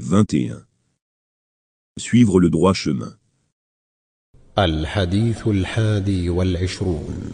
21. 0.00 0.64
Suivre 1.98 2.40
le 2.40 2.50
droit 2.50 2.74
chemin. 2.74 3.16
الحديث 4.58 5.46
الحادي 5.48 6.30
والعشرون 6.30 7.30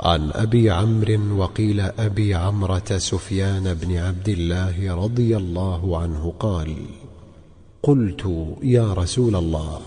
عن 0.00 0.30
أبي 0.30 0.70
عمرو 0.70 1.36
وقيل 1.38 1.80
أبي 1.80 2.34
عمرة 2.34 2.98
سفيان 2.98 3.74
بن 3.74 3.96
عبد 3.96 4.28
الله 4.28 4.94
رضي 4.94 5.36
الله 5.36 5.98
عنه 5.98 6.32
قال 6.40 6.76
قلت 7.82 8.54
يا 8.62 8.92
رسول 8.92 9.36
الله 9.36 9.80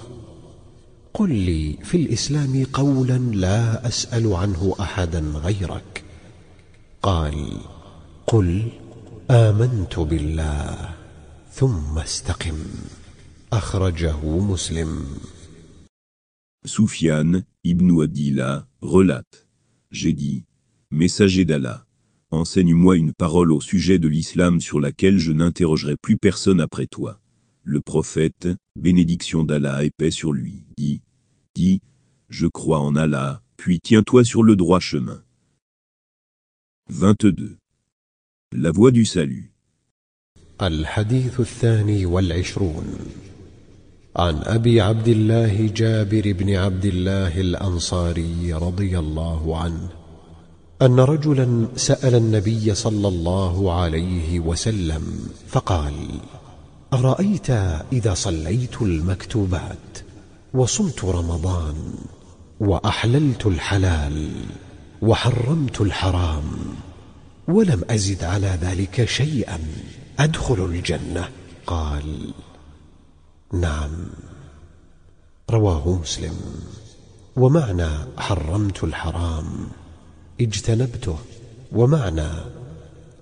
قل 1.14 1.36
لي 1.36 1.78
في 1.84 1.98
الإسلام 1.98 2.66
قولا 2.73 3.18
لا 3.18 3.88
أسأل 3.88 4.34
عنه 4.34 4.76
أحدا 4.80 5.20
غيرك 5.20 6.04
قال 7.02 7.58
قل 8.28 8.68
آمنت 9.32 10.00
بالله 10.00 11.01
ثم 11.51 11.98
استقم 11.98 12.57
أخرجه 13.52 14.25
مسلم 14.25 15.05
Soufiane, 16.66 17.45
Ibn 17.65 18.02
Abdillah, 18.02 18.66
relate. 18.83 19.47
J'ai 19.91 20.12
dit, 20.12 20.45
Messager 20.91 21.45
d'Allah, 21.45 21.87
enseigne-moi 22.30 22.97
une 22.97 23.12
parole 23.12 23.52
au 23.52 23.61
sujet 23.61 23.98
de 23.98 24.09
l'islam 24.09 24.61
sur 24.61 24.80
laquelle 24.80 25.19
je 25.19 25.33
n'interrogerai 25.33 25.97
plus 25.97 26.16
personne 26.16 26.61
après 26.61 26.87
toi. 26.87 27.20
Le 27.62 27.80
prophète, 27.80 28.48
bénédiction 28.75 29.45
d'Allah 29.45 29.84
et 29.84 29.91
paix 29.91 30.11
sur 30.11 30.33
lui, 30.33 30.65
dit, 30.77 31.02
dit, 31.55 31.80
je 32.29 32.47
crois 32.47 32.80
en 32.80 32.97
Allah, 32.97 33.43
puis 33.56 33.80
tiens-toi 33.80 34.25
sur 34.25 34.43
le 34.43 34.56
droit 34.56 34.80
chemin. 34.80 35.23
22. 36.88 37.59
La 38.52 38.70
voie 38.70 38.91
du 38.91 39.05
salut. 39.05 39.50
الحديث 40.68 41.40
الثاني 41.40 42.06
والعشرون. 42.06 42.86
عن 44.16 44.42
أبي 44.44 44.82
عبد 44.82 45.08
الله 45.08 45.68
جابر 45.76 46.31
بن 46.31 46.56
عبد 46.56 46.86
الله 46.86 47.42
الأنصاري 47.42 48.53
رضي 48.53 49.00
الله 49.00 49.58
عنه 49.58 49.90
أن 50.81 51.00
رجلا 51.00 51.68
سأل 51.76 52.16
النبي 52.16 52.76
صلى 52.76 53.08
الله 53.08 53.73
عليه 53.73 54.40
وسلم 54.40 55.30
فقال 55.48 55.94
أرأيت 56.94 57.50
إذا 57.94 58.14
صليت 58.14 58.81
المكتوبات 58.81 60.00
وصمت 60.53 61.06
رمضان 61.06 61.75
وأحللت 62.59 63.46
الحلال 63.46 64.31
وحرمت 65.02 65.81
الحرام 65.81 66.44
ولم 67.48 67.81
أزد 67.90 68.23
على 68.23 68.58
ذلك 68.62 69.06
شيئا؟ 69.06 69.59
أدخل 70.20 70.66
الجنة 70.66 71.30
قال 71.67 72.34
نعم 73.54 73.92
رواه 75.50 76.00
مسلم 76.02 76.36
ومعنى 77.36 77.90
حرمت 78.18 78.84
الحرام 78.84 79.45
اجتنبته 80.42 81.18
ومعنى 81.72 82.30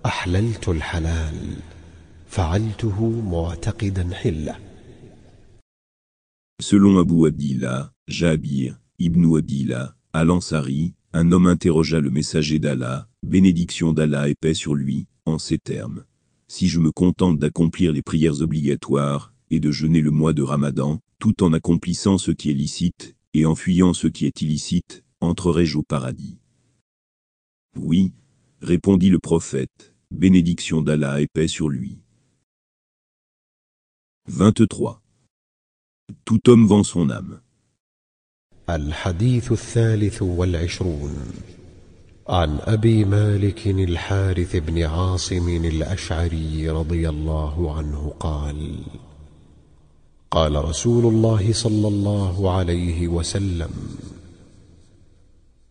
أحللت 0.05 0.69
الحلال 0.69 1.55
فعلته 2.27 3.09
معتقدا 3.21 4.13
حله 4.13 4.55
Selon 6.61 6.99
Abu 6.99 7.25
Abdillah, 7.25 7.93
Jabir, 8.09 8.77
Ibn 8.99 9.37
Abdillah, 9.37 9.95
Al-Ansari, 10.11 10.93
un 11.13 11.31
homme 11.31 11.47
interrogea 11.47 12.01
le 12.01 12.11
messager 12.11 12.59
d'Allah, 12.59 13.07
bénédiction 13.23 13.93
d'Allah 13.93 14.27
et 14.27 14.35
paix 14.35 14.53
sur 14.53 14.75
lui, 14.75 15.07
en 15.25 15.37
ces 15.39 15.57
termes. 15.57 16.03
Si 16.51 16.67
je 16.67 16.79
me 16.79 16.91
contente 16.91 17.37
d'accomplir 17.37 17.93
les 17.93 18.01
prières 18.01 18.41
obligatoires, 18.41 19.33
et 19.51 19.59
de 19.59 19.71
jeûner 19.71 20.01
le 20.01 20.09
mois 20.09 20.33
de 20.33 20.41
Ramadan, 20.41 20.99
tout 21.19 21.43
en 21.43 21.53
accomplissant 21.53 22.17
ce 22.17 22.31
qui 22.31 22.49
est 22.49 22.55
licite, 22.55 23.15
et 23.35 23.45
en 23.45 23.53
fuyant 23.53 23.93
ce 23.93 24.07
qui 24.07 24.25
est 24.25 24.41
illicite, 24.41 25.03
entrerai-je 25.21 25.77
au 25.77 25.83
paradis? 25.83 26.39
Oui, 27.77 28.13
répondit 28.61 29.09
le 29.09 29.19
prophète, 29.19 29.93
bénédiction 30.09 30.81
d'Allah 30.81 31.21
et 31.21 31.27
paix 31.27 31.47
sur 31.47 31.69
lui. 31.69 31.99
23. 34.27 35.03
Tout 36.25 36.49
homme 36.49 36.65
vend 36.65 36.83
son 36.83 37.11
âme. 37.11 37.41
عن 42.29 42.59
أبي 42.61 43.05
مالك 43.05 43.67
الحارث 43.67 44.55
بن 44.55 44.83
عاصم 44.83 45.65
الأشعري 45.65 46.69
رضي 46.69 47.09
الله 47.09 47.77
عنه 47.77 48.13
قال 48.19 48.75
قال 50.31 50.65
رسول 50.65 51.05
الله 51.05 51.53
صلى 51.53 51.87
الله 51.87 52.51
عليه 52.51 53.07
وسلم 53.07 53.69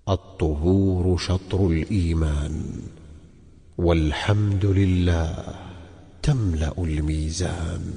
الطهور 0.08 1.18
شطر 1.18 1.66
الإيمان 1.66 2.62
والحمد 3.78 4.66
لله 4.66 5.44
تملأ 6.22 6.74
الميزان. 6.78 7.94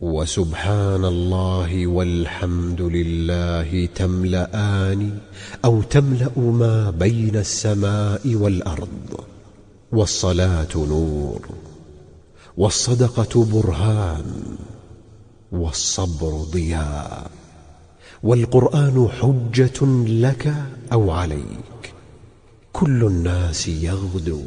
وسبحان 0.00 1.04
الله 1.04 1.86
والحمد 1.86 2.80
لله 2.80 3.86
تملأان 3.94 5.18
أو 5.64 5.82
تملأ 5.82 6.38
ما 6.38 6.90
بين 6.90 7.36
السماء 7.36 8.34
والأرض 8.34 9.20
والصلاة 9.92 10.68
نور 10.76 11.48
والصدقة 12.56 13.44
برهان 13.44 14.56
والصبر 15.52 16.42
ضياء 16.52 17.30
والقرآن 18.22 19.08
حجة 19.20 19.86
لك 20.06 20.54
أو 20.92 21.10
عليك 21.10 21.94
كل 22.72 23.04
الناس 23.04 23.68
يغدو 23.68 24.42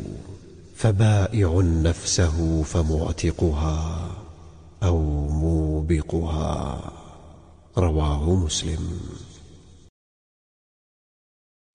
فبائع 0.76 1.62
نفسه 1.62 2.64
فمعتقها 2.64 4.01
أو 4.83 5.29
موبقها 5.29 6.93
رواه 7.79 8.45
مسلم 8.45 8.81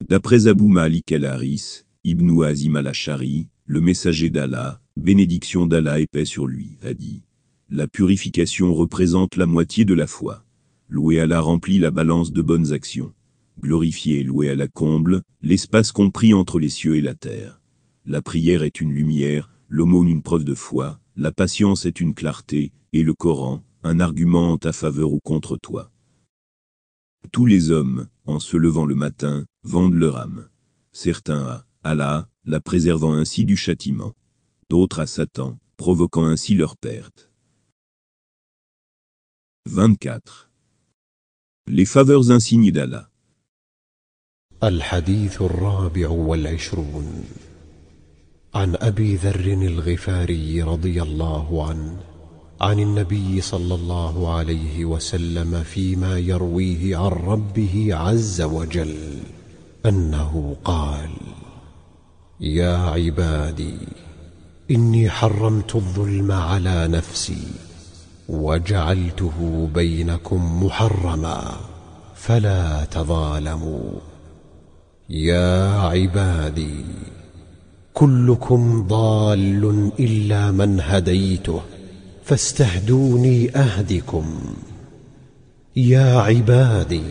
D'après 0.10 0.48
Abu 0.48 0.68
Malik 0.68 1.12
al-Haris, 1.12 1.86
Ibn 2.04 2.44
Azim 2.44 2.76
al-Ashari, 2.76 3.48
le 3.66 3.80
messager 3.80 4.30
d'Allah, 4.30 4.82
bénédiction 4.98 5.68
d'Allah 5.68 6.00
et 6.00 6.08
paix 6.08 6.26
sur 6.26 6.48
lui, 6.48 6.78
a 6.84 6.94
dit 6.94 7.24
La 7.70 7.88
purification 7.88 8.74
représente 8.74 9.38
la 9.38 9.46
moitié 9.46 9.86
de 9.86 9.94
la 9.94 10.08
foi. 10.08 10.44
Loué 10.90 11.22
Allah 11.22 11.40
remplit 11.40 11.80
la 11.80 11.92
balance 11.92 12.34
de 12.34 12.42
bonnes 12.42 12.74
actions. 12.74 13.14
Glorifié 13.62 14.20
et 14.20 14.24
loué 14.24 14.54
la 14.56 14.68
comble, 14.68 15.22
l'espace 15.42 15.92
compris 15.92 16.34
entre 16.34 16.60
les 16.60 16.70
cieux 16.70 16.98
et 16.98 17.02
la 17.02 17.14
terre. 17.14 17.62
La 18.06 18.22
prière 18.22 18.64
est 18.64 18.82
une 18.82 18.92
lumière, 18.92 19.52
l'aumône 19.70 20.10
une 20.10 20.24
preuve 20.24 20.44
de 20.44 20.56
foi, 20.56 21.00
la 21.16 21.32
patience 21.32 21.86
est 21.86 22.02
une 22.02 22.14
clarté, 22.16 22.74
et 22.96 23.04
le 23.04 23.14
Coran, 23.14 23.64
un 23.84 24.00
argument 24.00 24.52
en 24.52 24.58
ta 24.58 24.74
faveur 24.74 25.12
ou 25.14 25.20
contre 25.20 25.58
toi. 25.58 25.92
Tous 27.32 27.46
les 27.46 27.72
hommes, 27.72 28.08
en 28.26 28.40
se 28.40 28.58
levant 28.58 28.86
le 28.86 28.96
matin, 28.96 29.46
vendent 29.64 29.96
leur 29.96 30.18
âme. 30.18 30.50
Certains 30.92 31.44
à 31.46 31.66
Allah, 31.84 32.30
la 32.46 32.60
préservant 32.60 33.14
ainsi 33.14 33.46
du 33.46 33.56
châtiment. 33.56 34.14
D'autres 34.70 35.00
à 35.00 35.08
Satan, 35.08 35.60
provoquant 35.78 36.26
ainsi 36.26 36.56
leur 36.56 36.78
perte. 36.78 37.32
24. 39.68 40.50
Les 41.68 41.86
faveurs 41.86 42.32
insignes 42.32 42.72
d'Allah. 42.72 43.08
الحديث 44.64 45.42
الرابع 45.42 46.10
والعشرون 46.10 47.24
عن 48.54 48.76
أبي 48.76 49.16
ذر 49.16 49.54
الغفاري 49.54 50.64
رضي 50.64 51.02
الله 51.02 51.68
عنه 51.68 52.04
عن 52.61 52.81
النبي 52.81 53.41
صلى 53.41 53.75
الله 53.75 54.35
عليه 54.35 54.85
وسلم 54.85 55.63
فيما 55.63 56.19
يرويه 56.19 56.97
عن 56.97 57.11
ربه 57.11 57.89
عز 57.91 58.43
وجل 58.43 58.97
أنه 59.87 60.57
قال 60.65 61.11
يا 62.41 62.77
عبادي 62.77 63.79
إني 64.71 65.11
حرمت 65.11 65.77
الظلم 65.77 66.33
على 66.33 66.89
نفسي 66.89 67.47
وجعلته 68.29 69.69
بينكم 69.75 70.65
محرما 70.65 71.57
فلا 72.15 72.85
تظالموا. 72.85 73.91
يا 75.11 75.81
عبادي 75.81 76.85
كلكم 77.95 78.87
ضال 78.89 79.93
إلا 79.99 80.51
من 80.51 80.81
هديته. 80.81 81.61
فاستهدوني 82.27 83.57
أهدكم. 83.57 84.27
يا 85.77 86.19
عبادي 86.19 87.03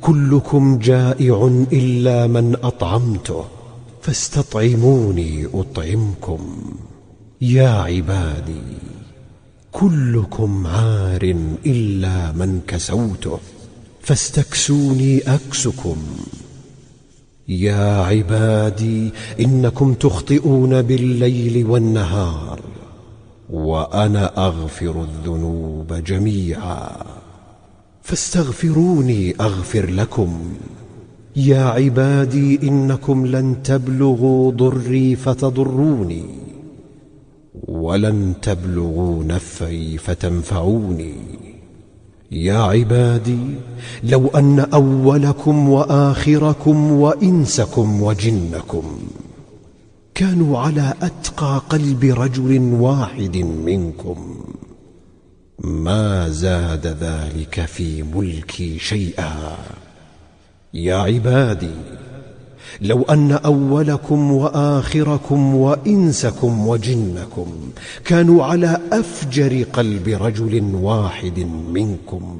كلكم 0.00 0.78
جائع 0.78 1.64
إلا 1.72 2.26
من 2.26 2.56
أطعمته 2.62 3.44
فاستطعموني 4.02 5.46
أطعمكم. 5.54 6.40
يا 7.40 7.68
عبادي 7.68 8.62
كلكم 9.72 10.66
عار 10.66 11.36
إلا 11.66 12.32
من 12.32 12.60
كسوته 12.66 13.38
فاستكسوني 14.02 15.18
أكسكم. 15.18 15.96
يا 17.48 18.00
عبادي 18.02 19.10
إنكم 19.40 19.94
تخطئون 19.94 20.82
بالليل 20.82 21.66
والنهار 21.66 22.57
وأنا 23.50 24.46
أغفر 24.46 25.02
الذنوب 25.02 25.92
جميعا. 25.92 26.90
فاستغفروني 28.02 29.34
أغفر 29.40 29.90
لكم. 29.90 30.38
يا 31.36 31.62
عبادي 31.62 32.68
إنكم 32.68 33.26
لن 33.26 33.62
تبلغوا 33.62 34.50
ضري 34.50 35.16
فتضروني 35.16 36.24
ولن 37.68 38.34
تبلغوا 38.42 39.24
نفعي 39.24 39.98
فتنفعوني. 39.98 41.14
يا 42.30 42.58
عبادي 42.58 43.38
لو 44.04 44.26
أن 44.26 44.60
أولكم 44.60 45.68
وآخركم 45.68 46.92
وإنسكم 46.92 48.02
وجنكم 48.02 48.98
كانوا 50.18 50.58
على 50.58 50.94
أتقى 51.02 51.62
قلب 51.68 52.04
رجل 52.04 52.58
واحد 52.72 53.36
منكم. 53.36 54.44
ما 55.58 56.28
زاد 56.28 56.86
ذلك 56.86 57.64
في 57.64 58.02
ملكي 58.02 58.78
شيئا. 58.78 59.56
يا 60.74 60.96
عبادي 60.96 61.74
لو 62.80 63.02
أن 63.02 63.32
أولكم 63.32 64.32
وآخركم 64.32 65.54
وإنسكم 65.54 66.68
وجنكم 66.68 67.70
كانوا 68.04 68.44
على 68.44 68.80
أفجر 68.92 69.62
قلب 69.72 70.08
رجل 70.08 70.74
واحد 70.74 71.38
منكم. 71.72 72.38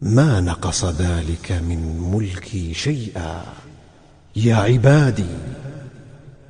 ما 0.00 0.40
نقص 0.40 0.84
ذلك 0.84 1.52
من 1.52 2.10
ملكي 2.12 2.74
شيئا. 2.74 3.44
يا 4.36 4.56
عبادي 4.56 5.34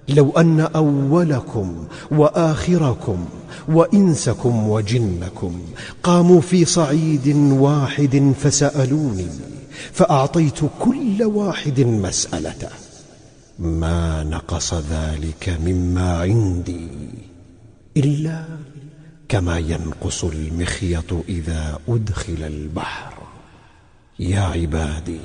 لو 0.09 0.31
أن 0.31 0.61
أولكم 0.61 1.87
وآخركم 2.11 3.25
وإنسكم 3.69 4.69
وجنكم 4.69 5.61
قاموا 6.03 6.41
في 6.41 6.65
صعيد 6.65 7.37
واحد 7.37 8.33
فسألوني 8.41 9.29
فأعطيت 9.93 10.61
كل 10.79 11.23
واحد 11.25 11.81
مسألته 11.81 12.69
ما 13.59 14.25
نقص 14.25 14.75
ذلك 14.75 15.59
مما 15.65 16.21
عندي 16.21 16.89
إلا 17.97 18.45
كما 19.29 19.59
ينقص 19.59 20.25
المخيط 20.25 21.13
إذا 21.29 21.79
أدخل 21.89 22.43
البحر. 22.43 23.13
يا 24.19 24.41
عبادي 24.41 25.21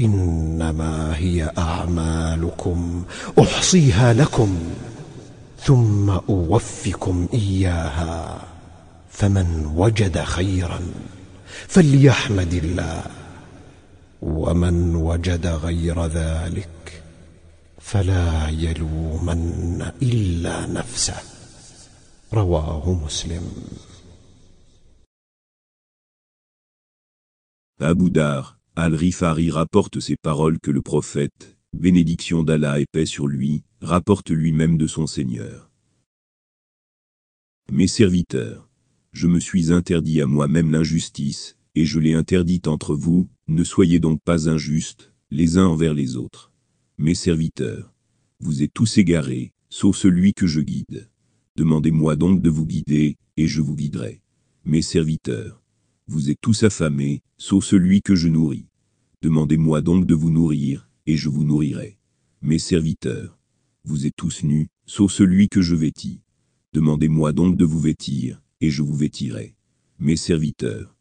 إنما 0.00 1.16
هي 1.16 1.52
أعمالكم 1.58 3.04
أحصيها 3.38 4.12
لكم 4.12 4.58
ثم 5.60 6.10
أوفكم 6.10 7.28
إياها 7.34 8.42
فمن 9.10 9.72
وجد 9.76 10.18
خيرا 10.18 10.80
فليحمد 11.68 12.52
الله 12.54 13.02
ومن 14.22 14.96
وجد 14.96 15.46
غير 15.46 16.06
ذلك 16.06 17.02
فلا 17.80 18.48
يلومن 18.48 19.92
إلا 20.02 20.66
نفسه. 20.66 21.16
رواه 22.32 22.92
مسلم. 22.92 23.52
Abu 27.80 28.08
Dar, 28.08 28.56
Al-Rifari 28.76 29.52
rapporte 29.52 30.00
ces 30.00 30.16
paroles 30.16 30.58
que 30.58 30.72
le 30.72 30.82
prophète, 30.82 31.56
bénédiction 31.72 32.42
d'Allah 32.42 32.80
et 32.80 32.86
paix 32.90 33.06
sur 33.06 33.28
lui, 33.28 33.62
rapporte 33.80 34.30
lui-même 34.30 34.76
de 34.76 34.88
son 34.88 35.06
Seigneur. 35.06 35.70
Mes 37.70 37.86
serviteurs, 37.86 38.68
je 39.12 39.28
me 39.28 39.38
suis 39.38 39.72
interdit 39.72 40.20
à 40.20 40.26
moi-même 40.26 40.72
l'injustice, 40.72 41.56
et 41.76 41.84
je 41.84 42.00
l'ai 42.00 42.14
interdite 42.14 42.66
entre 42.66 42.96
vous, 42.96 43.28
ne 43.46 43.62
soyez 43.62 44.00
donc 44.00 44.20
pas 44.22 44.48
injustes, 44.48 45.12
les 45.30 45.56
uns 45.56 45.66
envers 45.66 45.94
les 45.94 46.16
autres. 46.16 46.50
Mes 46.98 47.14
serviteurs, 47.14 47.94
vous 48.40 48.64
êtes 48.64 48.74
tous 48.74 48.98
égarés, 48.98 49.52
sauf 49.68 49.96
celui 49.96 50.34
que 50.34 50.48
je 50.48 50.60
guide. 50.60 51.08
Demandez-moi 51.54 52.16
donc 52.16 52.42
de 52.42 52.50
vous 52.50 52.66
guider, 52.66 53.18
et 53.36 53.46
je 53.46 53.60
vous 53.60 53.76
guiderai. 53.76 54.20
Mes 54.64 54.82
serviteurs, 54.82 55.62
vous 56.06 56.30
êtes 56.30 56.40
tous 56.40 56.62
affamés, 56.62 57.22
sauf 57.38 57.64
celui 57.64 58.02
que 58.02 58.14
je 58.14 58.28
nourris. 58.28 58.66
Demandez-moi 59.22 59.80
donc 59.80 60.06
de 60.06 60.14
vous 60.14 60.30
nourrir, 60.30 60.88
et 61.06 61.16
je 61.16 61.28
vous 61.28 61.44
nourrirai. 61.44 61.98
Mes 62.42 62.58
serviteurs, 62.58 63.38
vous 63.84 64.06
êtes 64.06 64.16
tous 64.16 64.42
nus, 64.42 64.68
sauf 64.86 65.12
celui 65.12 65.48
que 65.48 65.62
je 65.62 65.74
vêtis. 65.74 66.20
Demandez-moi 66.72 67.32
donc 67.32 67.56
de 67.56 67.64
vous 67.64 67.80
vêtir, 67.80 68.42
et 68.60 68.70
je 68.70 68.82
vous 68.82 68.96
vêtirai. 68.96 69.54
Mes 69.98 70.16
serviteurs, 70.16 70.94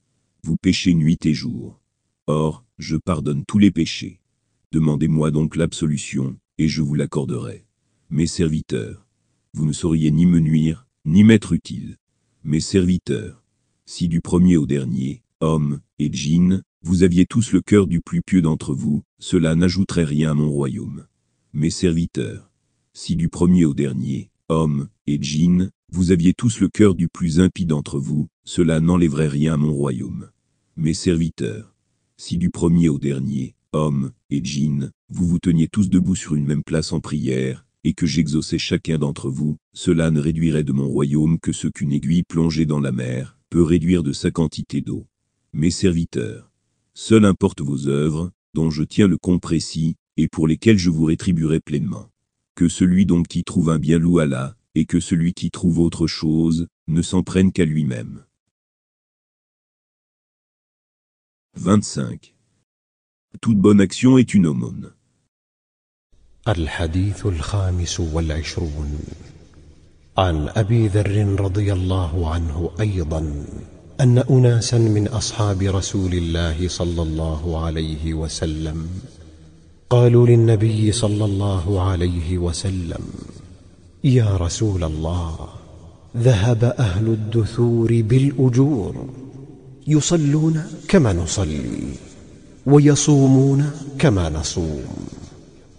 vous 0.43 0.55
péchez 0.55 0.93
nuit 0.93 1.25
et 1.25 1.33
jour. 1.33 1.81
Or, 2.27 2.65
je 2.77 2.95
pardonne 2.95 3.43
tous 3.45 3.59
les 3.59 3.71
péchés. 3.71 4.21
Demandez-moi 4.71 5.31
donc 5.31 5.55
l'absolution, 5.55 6.37
et 6.57 6.67
je 6.67 6.81
vous 6.81 6.95
l'accorderai. 6.95 7.65
Mes 8.09 8.27
serviteurs, 8.27 9.05
vous 9.53 9.65
ne 9.65 9.73
sauriez 9.73 10.11
ni 10.11 10.25
me 10.25 10.39
nuire, 10.39 10.87
ni 11.05 11.23
m'être 11.23 11.51
utile. 11.53 11.97
Mes 12.43 12.59
serviteurs, 12.59 13.42
si 13.85 14.07
du 14.07 14.21
premier 14.21 14.57
au 14.57 14.65
dernier, 14.65 15.23
homme 15.41 15.81
et 15.99 16.11
djinn, 16.11 16.63
vous 16.83 17.03
aviez 17.03 17.25
tous 17.25 17.51
le 17.51 17.61
cœur 17.61 17.87
du 17.87 17.99
plus 18.01 18.21
pieux 18.21 18.41
d'entre 18.41 18.73
vous, 18.73 19.03
cela 19.19 19.55
n'ajouterait 19.55 20.05
rien 20.05 20.31
à 20.31 20.33
mon 20.33 20.49
royaume. 20.49 21.05
Mes 21.53 21.69
serviteurs, 21.69 22.49
si 22.93 23.15
du 23.15 23.29
premier 23.29 23.65
au 23.65 23.73
dernier, 23.73 24.29
homme 24.47 24.87
et 25.05 25.21
djinn, 25.21 25.69
vous 25.91 26.11
aviez 26.11 26.33
tous 26.33 26.59
le 26.59 26.69
cœur 26.69 26.95
du 26.95 27.07
plus 27.09 27.39
impie 27.39 27.65
d'entre 27.65 27.99
vous, 27.99 28.27
cela 28.45 28.79
n'enlèverait 28.79 29.27
rien 29.27 29.55
à 29.55 29.57
mon 29.57 29.73
royaume. 29.73 30.29
Mes 30.77 30.93
serviteurs, 30.93 31.75
si 32.17 32.37
du 32.37 32.49
premier 32.49 32.89
au 32.89 32.97
dernier, 32.97 33.55
homme 33.73 34.11
et 34.29 34.43
djinn, 34.43 34.91
vous 35.09 35.27
vous 35.27 35.39
teniez 35.39 35.67
tous 35.67 35.89
debout 35.89 36.15
sur 36.15 36.35
une 36.35 36.45
même 36.45 36.63
place 36.63 36.93
en 36.93 37.01
prière, 37.01 37.65
et 37.83 37.93
que 37.93 38.05
j'exauçais 38.05 38.57
chacun 38.57 38.97
d'entre 38.97 39.29
vous, 39.29 39.57
cela 39.73 40.09
ne 40.09 40.21
réduirait 40.21 40.63
de 40.63 40.71
mon 40.71 40.87
royaume 40.87 41.37
que 41.37 41.51
ce 41.51 41.67
qu'une 41.67 41.91
aiguille 41.91 42.23
plongée 42.23 42.65
dans 42.65 42.79
la 42.79 42.93
mer 42.93 43.37
peut 43.52 43.62
réduire 43.62 44.02
de 44.02 44.12
sa 44.12 44.30
quantité 44.30 44.80
d'eau. 44.80 45.06
Mes 45.52 45.70
serviteurs, 45.70 46.50
seul 46.94 47.24
importe 47.24 47.60
vos 47.60 47.86
œuvres, 47.88 48.32
dont 48.54 48.70
je 48.70 48.82
tiens 48.82 49.06
le 49.06 49.18
compte 49.18 49.40
précis, 49.40 49.96
et 50.16 50.28
pour 50.28 50.48
lesquelles 50.48 50.78
je 50.78 50.90
vous 50.90 51.04
rétribuerai 51.04 51.60
pleinement. 51.60 52.10
Que 52.54 52.68
celui 52.68 53.06
donc 53.06 53.28
qui 53.28 53.44
trouve 53.44 53.70
un 53.70 53.78
bien 53.78 53.98
loue 53.98 54.18
Allah, 54.18 54.56
et 54.74 54.84
que 54.84 55.00
celui 55.00 55.32
qui 55.32 55.50
trouve 55.50 55.78
autre 55.78 56.06
chose, 56.06 56.66
ne 56.88 57.02
s'en 57.02 57.22
prenne 57.22 57.52
qu'à 57.52 57.64
lui-même. 57.64 58.24
25. 61.56 62.34
Toute 63.40 63.58
bonne 63.58 63.80
action 63.80 64.18
est 64.18 64.34
une 64.34 64.46
aumône. 64.46 64.92
الحديث 66.48 67.26
الخامس 67.26 68.00
والعشرون 68.00 68.98
عن 70.17 70.49
أبي 70.55 70.87
ذر 70.87 71.35
رضي 71.39 71.73
الله 71.73 72.29
عنه 72.29 72.69
أيضا 72.79 73.45
أن 74.01 74.17
أناسا 74.17 74.77
من 74.77 75.07
أصحاب 75.07 75.61
رسول 75.61 76.13
الله 76.13 76.67
صلى 76.67 77.01
الله 77.01 77.65
عليه 77.65 78.13
وسلم 78.13 78.87
قالوا 79.89 80.27
للنبي 80.27 80.91
صلى 80.91 81.25
الله 81.25 81.81
عليه 81.81 82.37
وسلم 82.37 83.03
يا 84.03 84.37
رسول 84.37 84.83
الله 84.83 85.47
ذهب 86.17 86.63
أهل 86.63 87.07
الدثور 87.07 88.01
بالأجور 88.01 89.09
يصلون 89.87 90.63
كما 90.87 91.13
نصلي 91.13 91.83
ويصومون 92.65 93.71
كما 93.99 94.29
نصوم 94.29 94.85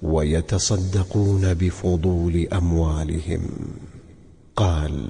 ويتصدقون 0.02 1.54
بفضول 1.54 2.46
أموالهم. 2.52 3.40
قال 4.56 5.08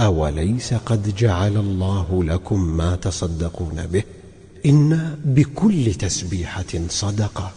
أوليس 0.00 0.74
قد 0.74 1.14
جعل 1.16 1.56
الله 1.56 2.24
لكم 2.24 2.60
ما 2.76 2.96
تصدقون 2.96 3.86
به؟ 3.86 4.02
إن 4.66 5.18
بكل 5.24 5.94
تسبيحة 5.94 6.72
صدقة 6.88 7.50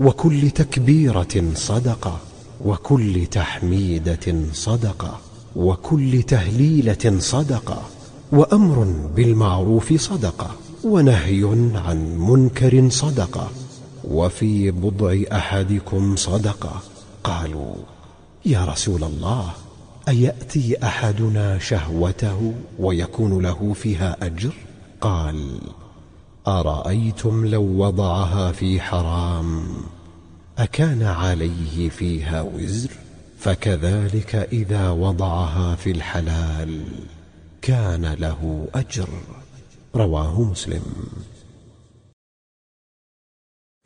وكل 0.00 0.50
تكبيرة 0.50 1.52
صدقة 1.54 2.20
وكل 2.64 3.26
تحميدة 3.26 4.34
صدقة 4.52 5.20
وكل 5.56 6.22
تهليلة 6.22 7.18
صدقة 7.18 7.82
وأمر 8.32 8.84
بالمعروف 9.16 9.92
صدقة 9.92 10.50
ونهي 10.84 11.70
عن 11.74 12.18
منكر 12.18 12.88
صدقة 12.90 13.50
وفي 14.04 14.70
بضع 14.70 15.22
أحدكم 15.32 16.16
صدقة. 16.16 16.82
قالوا 17.24 17.74
يا 18.46 18.64
رسول 18.64 19.04
الله 19.04 19.50
أيأتي 20.10 20.82
أحدنا 20.82 21.58
شهوته 21.58 22.54
ويكون 22.78 23.42
له 23.42 23.72
فيها 23.72 24.26
أجر؟ 24.26 24.52
قال 25.00 25.60
أرأيتم 26.46 27.46
لو 27.46 27.62
وضعها 27.62 28.52
في 28.52 28.80
حرام 28.80 29.62
أكان 30.58 31.02
عليه 31.02 31.88
فيها 31.88 32.42
وزر؟ 32.42 32.90
فكذلك 33.38 34.34
إذا 34.34 34.90
وضعها 34.90 35.74
في 35.76 35.90
الحلال 35.90 36.84
كان 37.62 38.06
له 38.06 38.68
أجر 38.74 39.08
رواه 39.94 40.42
مسلم 40.42 40.82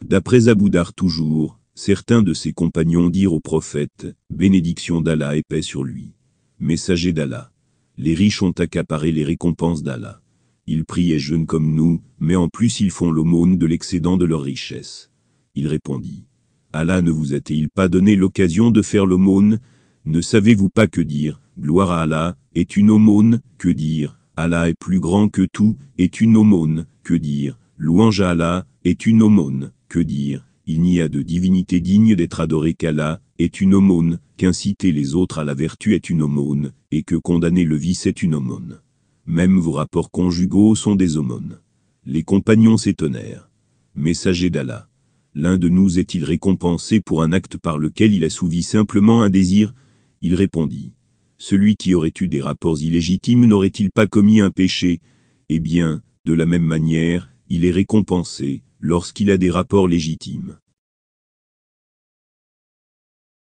D'après 0.05 0.49
Abu 0.49 0.69
Dar 0.69 0.93
toujours, 0.93 1.57
certains 1.75 2.23
de 2.23 2.35
ses 2.35 2.53
compagnons 2.53 3.09
dirent 3.11 3.33
au 3.33 3.41
prophète, 3.41 4.15
bénédiction 4.31 5.01
d'Allah 5.01 5.37
et 5.37 5.43
paix 5.43 5.63
sur 5.63 5.83
lui. 5.83 6.13
Messager 6.61 7.13
d'Allah. 7.13 7.51
Les 7.99 8.15
riches 8.15 8.43
ont 8.43 8.53
accaparé 8.53 9.11
les 9.11 9.25
récompenses 9.25 9.83
d'Allah. 9.83 10.21
Ils 10.67 10.85
prient 10.85 11.13
et 11.13 11.19
jeûnent 11.19 11.47
comme 11.47 11.75
nous, 11.75 12.01
mais 12.21 12.37
en 12.37 12.49
plus 12.49 12.81
ils 12.81 12.91
font 12.91 13.11
l'aumône 13.11 13.59
de 13.59 13.67
l'excédent 13.67 14.17
de 14.17 14.25
leur 14.25 14.43
richesse. 14.43 15.11
Il 15.55 15.67
répondit. 15.67 16.25
Allah 16.73 17.03
ne 17.03 17.11
vous 17.11 17.35
a-t-il 17.35 17.69
pas 17.69 17.89
donné 17.89 18.17
l'occasion 18.17 18.71
de 18.71 18.83
faire 18.83 19.07
l'aumône? 19.07 19.61
Ne 20.05 20.21
savez-vous 20.21 20.71
pas 20.71 20.87
que 20.87 21.01
dire, 21.01 21.41
gloire 21.59 21.91
à 21.91 22.03
Allah, 22.03 22.37
est 22.55 22.77
une 22.77 22.91
aumône, 22.91 23.41
que 23.59 23.69
dire, 23.69 24.19
Allah 24.37 24.69
est 24.69 24.79
plus 24.79 25.01
grand 25.01 25.29
que 25.29 25.47
tout, 25.53 25.77
est 25.99 26.21
une 26.21 26.37
aumône, 26.37 26.87
que 27.03 27.15
dire, 27.15 27.59
louange 27.77 28.21
à 28.21 28.31
Allah, 28.31 28.67
est 28.85 29.07
une 29.07 29.23
aumône, 29.23 29.73
que 29.89 30.01
dire, 30.01 30.45
il 30.67 30.81
n'y 30.81 31.01
a 31.01 31.09
de 31.09 31.23
divinité 31.23 31.81
digne 31.81 32.15
d'être 32.15 32.41
adorée 32.41 32.75
qu'Allah, 32.75 33.21
est 33.39 33.61
une 33.61 33.75
aumône, 33.75 34.19
qu'inciter 34.37 34.93
les 34.93 35.15
autres 35.15 35.39
à 35.39 35.45
la 35.45 35.55
vertu 35.55 35.95
est 35.95 36.09
une 36.09 36.23
aumône, 36.23 36.73
et 36.91 37.03
que 37.03 37.17
condamner 37.17 37.65
le 37.65 37.77
vice 37.77 38.07
est 38.07 38.23
une 38.23 38.35
aumône. 38.35 38.81
Même 39.27 39.59
vos 39.59 39.73
rapports 39.73 40.11
conjugaux 40.11 40.75
sont 40.75 40.97
des 40.97 41.17
aumônes. 41.17 41.59
Les 42.07 42.23
compagnons 42.23 42.77
s'étonnèrent. 42.77 43.51
Messager 43.95 44.51
d'Allah. 44.51 44.89
L'un 45.35 45.59
de 45.59 45.69
nous 45.69 45.99
est-il 45.99 46.25
récompensé 46.25 47.01
pour 47.01 47.23
un 47.23 47.33
acte 47.33 47.57
par 47.57 47.79
lequel 47.79 48.13
il 48.13 48.25
assouvit 48.25 48.63
simplement 48.63 49.23
un 49.23 49.31
désir? 49.31 49.75
Il 50.21 50.35
répondit. 50.35 50.93
Celui 51.39 51.77
qui 51.77 51.95
aurait 51.95 52.13
eu 52.21 52.29
des 52.29 52.41
rapports 52.41 52.81
illégitimes 52.81 53.47
n'aurait-il 53.47 53.91
pas 53.91 54.07
commis 54.07 54.41
un 54.41 54.51
péché? 54.51 55.01
Eh 55.49 55.61
bien, 55.61 56.03
de 56.25 56.33
la 56.33 56.47
même 56.47 56.65
manière, 56.65 57.31
il 57.49 57.65
est 57.65 57.71
récompensé, 57.71 58.63
lorsqu'il 58.91 59.31
a 59.31 59.39
des 59.39 59.51
rapports 59.51 59.89
légitimes. 59.89 60.59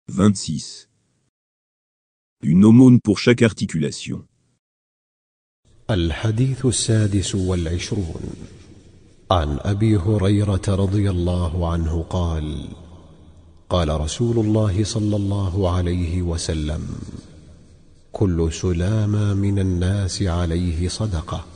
26. 0.08 0.90
Une 2.42 2.64
aumône 2.66 3.00
pour 3.00 3.18
chaque 3.18 3.42
articulation. 3.42 4.26
الحديث 5.90 6.66
السادس 6.66 7.34
والعشرون 7.34 8.22
عن 9.30 9.58
أبي 9.60 9.96
هريرة 9.96 10.62
رضي 10.68 11.10
الله 11.10 11.72
عنه 11.72 12.02
قال 12.02 12.68
قال 13.70 14.00
رسول 14.00 14.38
الله 14.38 14.84
صلى 14.84 15.16
الله 15.16 15.70
عليه 15.76 16.22
وسلم 16.22 16.88
كل 18.12 18.52
سلامة 18.52 19.34
من 19.34 19.58
الناس 19.58 20.22
عليه 20.22 20.88
صدقة 20.88 21.46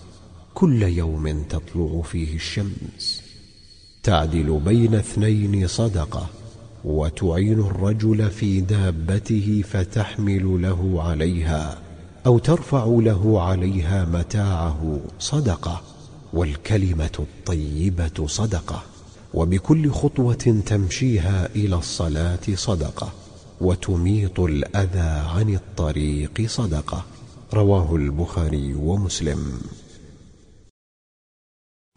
كل 0.55 0.83
يوم 0.83 1.43
تطلع 1.43 2.03
فيه 2.03 2.35
الشمس 2.35 3.16
تعدل 4.07 4.61
بين 4.65 4.95
اثنين 4.95 5.67
صدقة 5.67 6.27
وتعين 6.85 7.61
الرجل 7.61 8.31
في 8.31 8.61
دابته 8.61 9.63
فتحمل 9.71 10.63
له 10.63 11.03
عليها 11.03 11.79
أو 12.27 12.39
ترفع 12.39 12.85
له 12.85 13.43
عليها 13.43 14.05
متاعه 14.05 15.01
صدقة 15.19 15.83
والكلمة 16.33 17.17
الطيبة 17.19 18.27
صدقة 18.27 18.83
وبكل 19.35 19.91
خطوة 19.91 20.63
تمشيها 20.67 21.49
إلى 21.57 21.77
الصلاة 21.77 22.47
صدقة 22.55 23.13
وتميط 23.61 24.41
الأذى 24.41 25.29
عن 25.35 25.55
الطريق 25.55 26.47
صدقة. 26.47 27.05
رواه 27.55 27.97
البخاري 27.97 28.75
ومسلم. 28.75 29.61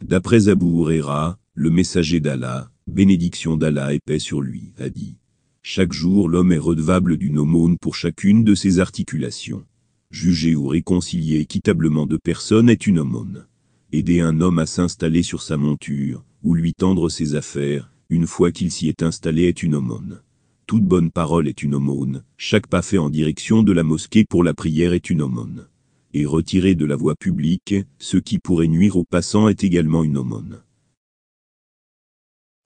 D'après 0.01 0.47
Abu 0.47 0.69
Huraira, 0.79 1.37
le 1.59 1.69
messager 1.69 2.21
d'Allah, 2.21 2.71
bénédiction 2.87 3.57
d'Allah 3.57 3.93
et 3.93 3.99
paix 3.99 4.17
sur 4.17 4.39
lui, 4.39 4.71
a 4.79 4.89
dit 4.89 5.17
Chaque 5.61 5.91
jour 5.91 6.29
l'homme 6.29 6.53
est 6.53 6.57
redevable 6.57 7.17
d'une 7.17 7.37
aumône 7.37 7.77
pour 7.77 7.95
chacune 7.95 8.45
de 8.45 8.55
ses 8.55 8.79
articulations. 8.79 9.65
Juger 10.09 10.55
ou 10.55 10.67
réconcilier 10.67 11.39
équitablement 11.39 12.05
deux 12.05 12.17
personnes 12.17 12.69
est 12.69 12.87
une 12.87 12.99
aumône. 12.99 13.45
Aider 13.91 14.21
un 14.21 14.39
homme 14.39 14.57
à 14.57 14.65
s'installer 14.65 15.21
sur 15.21 15.41
sa 15.41 15.57
monture, 15.57 16.23
ou 16.43 16.53
lui 16.53 16.73
tendre 16.73 17.09
ses 17.09 17.35
affaires, 17.35 17.91
une 18.09 18.25
fois 18.25 18.53
qu'il 18.53 18.71
s'y 18.71 18.87
est 18.87 19.03
installé 19.03 19.43
est 19.43 19.61
une 19.61 19.75
aumône. 19.75 20.21
Toute 20.65 20.85
bonne 20.85 21.11
parole 21.11 21.49
est 21.49 21.61
une 21.61 21.75
aumône, 21.75 22.23
chaque 22.37 22.67
pas 22.67 22.81
fait 22.81 22.99
en 22.99 23.09
direction 23.09 23.63
de 23.63 23.73
la 23.73 23.83
mosquée 23.83 24.23
pour 24.23 24.45
la 24.45 24.53
prière 24.53 24.93
est 24.93 25.09
une 25.09 25.21
aumône. 25.21 25.67
Et 26.13 26.25
retirer 26.25 26.75
de 26.75 26.85
la 26.85 26.95
voie 26.95 27.15
publique, 27.15 27.75
ce 27.97 28.15
qui 28.15 28.39
pourrait 28.39 28.69
nuire 28.69 28.95
aux 28.95 29.03
passants 29.03 29.49
est 29.49 29.65
également 29.65 30.05
une 30.05 30.15
aumône. 30.15 30.61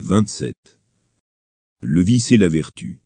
27. 0.03 0.53
Le 1.81 2.01
vice 2.01 2.31
et 2.33 2.38
la 2.38 2.50
vertu. 2.50 3.00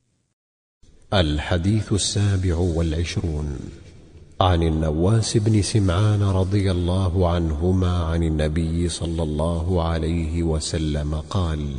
الحديث 1.14 1.94
السابع 1.94 2.56
والعشرون 2.56 3.60
عن 4.42 4.64
النواس 4.64 5.38
بن 5.38 5.62
سمعان 5.62 6.24
رضي 6.24 6.72
الله 6.72 7.30
عنهما 7.30 8.04
عن 8.04 8.24
النبي 8.24 8.90
صلى 8.90 9.24
الله 9.24 9.84
عليه 9.84 10.44
وسلم 10.44 11.16
قال 11.16 11.76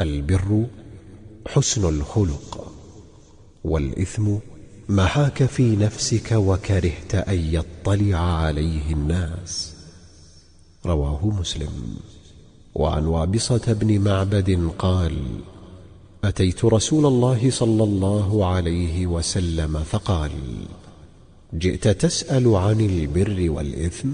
البر 0.00 0.66
حسن 1.46 1.88
الخلق 1.88 2.72
والإثم 3.64 4.36
ما 4.88 5.06
حاك 5.06 5.44
في 5.44 5.76
نفسك 5.76 6.32
وكرهت 6.32 7.14
أن 7.14 7.38
يطلع 7.38 8.18
عليه 8.18 8.92
الناس 8.92 9.74
رواه 10.86 11.26
مسلم 11.26 11.96
وعن 12.74 13.06
وابصة 13.06 13.72
بن 13.72 13.98
معبد 14.00 14.70
قال 14.78 15.16
أتيت 16.24 16.64
رسول 16.64 17.06
الله 17.06 17.50
صلى 17.50 17.84
الله 17.84 18.46
عليه 18.46 19.06
وسلم 19.06 19.78
فقال 19.78 20.30
جئت 21.54 21.88
تسأل 21.88 22.54
عن 22.54 22.80
البر 22.80 23.50
والإثم؟ 23.50 24.08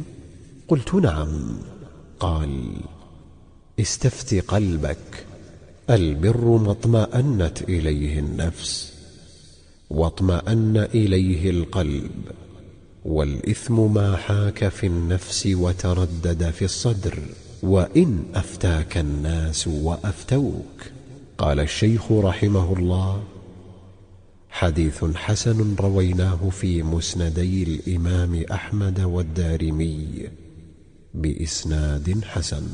قلت 0.68 0.94
نعم. 0.94 1.58
قال 2.20 2.72
استفت 3.80 4.34
قلبك 4.34 5.26
البر 5.90 6.44
ما 6.44 6.70
اطمأنت 6.70 7.62
إليه 7.62 8.18
النفس 8.18 8.92
واطمأن 9.90 10.76
إليه 10.76 11.50
القلب 11.50 12.10
والإثم 13.04 13.94
ما 13.94 14.16
حاك 14.16 14.68
في 14.68 14.86
النفس 14.86 15.46
وتردد 15.46 16.50
في 16.50 16.64
الصدر. 16.64 17.18
وإن 17.66 18.24
أفتاك 18.34 18.96
الناس 18.96 19.68
وأفتوك 19.68 20.90
قال 21.38 21.60
الشيخ 21.60 22.12
رحمه 22.12 22.72
الله 22.78 23.24
حديث 24.50 25.04
حسن 25.04 25.74
رويناه 25.80 26.50
في 26.50 26.82
مسندي 26.82 27.62
الإمام 27.62 28.44
أحمد 28.52 29.00
والدارمي 29.00 30.28
بإسناد 31.14 32.24
حسن 32.24 32.66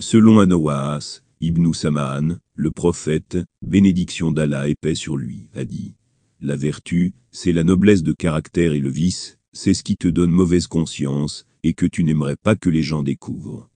Selon 0.00 0.40
Anoas, 0.40 1.22
Ibn 1.40 1.72
Samaan, 1.72 2.38
le 2.54 2.70
prophète, 2.72 3.38
bénédiction 3.62 4.32
d'Allah 4.32 4.66
et 4.66 4.74
paix 4.74 4.96
sur 4.96 5.16
lui, 5.16 5.48
a 5.54 5.64
dit 5.64 5.94
La 6.40 6.56
vertu, 6.56 7.12
c'est 7.30 7.52
la 7.52 7.62
noblesse 7.62 8.02
de 8.02 8.12
caractère 8.12 8.72
et 8.72 8.80
le 8.80 8.88
vice, 8.88 9.38
c'est 9.54 9.72
ce 9.72 9.82
qui 9.82 9.96
te 9.96 10.08
donne 10.08 10.30
mauvaise 10.30 10.66
conscience, 10.66 11.46
et 11.62 11.72
que 11.72 11.86
tu 11.86 12.04
n'aimerais 12.04 12.36
pas 12.36 12.56
que 12.56 12.68
les 12.68 12.82
gens 12.82 13.02
découvrent. 13.02 13.70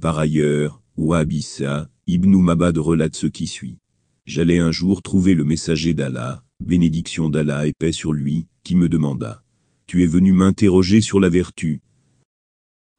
Par 0.00 0.18
ailleurs, 0.18 0.80
Wahbissa, 0.96 1.90
Ibn 2.06 2.36
Mabad 2.36 2.78
relate 2.78 3.16
ce 3.16 3.26
qui 3.26 3.46
suit. 3.46 3.78
J'allais 4.26 4.58
un 4.58 4.70
jour 4.70 5.02
trouver 5.02 5.34
le 5.34 5.44
messager 5.44 5.92
d'Allah, 5.92 6.42
bénédiction 6.64 7.28
d'Allah 7.28 7.66
et 7.66 7.72
paix 7.72 7.92
sur 7.92 8.12
lui, 8.12 8.46
qui 8.62 8.76
me 8.76 8.88
demanda 8.88 9.42
Tu 9.86 10.02
es 10.02 10.06
venu 10.06 10.32
m'interroger 10.32 11.00
sur 11.00 11.20
la 11.20 11.28
vertu? 11.28 11.82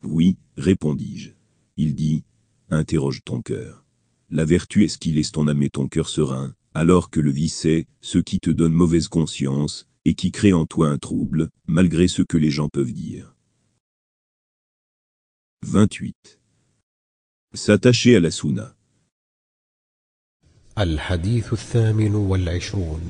Oui, 0.04 0.38
répondis-je. 0.58 1.32
Il 1.78 1.96
dit 1.96 2.24
Interroge 2.70 3.22
ton 3.24 3.42
cœur. 3.42 3.86
La 4.30 4.46
vertu 4.46 4.84
est 4.84 4.88
ce 4.88 4.98
qui 4.98 5.12
laisse 5.12 5.32
ton 5.32 5.48
âme 5.48 5.64
et 5.64 5.70
ton 5.70 5.88
cœur 5.88 6.10
serein, 6.10 6.54
alors 6.74 7.10
que 7.10 7.20
le 7.20 7.32
vice 7.32 7.66
est 7.66 7.88
ce 8.02 8.18
qui 8.18 8.40
te 8.40 8.50
donne 8.50 8.74
mauvaise 8.74 9.08
conscience, 9.08 9.88
et 10.06 10.14
qui 10.14 10.32
crée 10.32 10.54
en 10.54 10.66
toi 10.66 10.90
un 10.90 10.98
trouble, 10.98 11.50
malgré 11.68 12.08
ce 12.08 12.22
que 12.22 12.38
les 12.38 12.52
gens 12.52 12.70
peuvent 12.70 12.94
dire. 12.94 13.36
28. 15.64 16.40
S'attacher 17.54 18.16
à 18.16 18.20
la 18.20 18.32
sunna. 18.32 18.76
الحديث 20.78 21.54
الثامن 21.54 22.16
والعشرون 22.16 23.02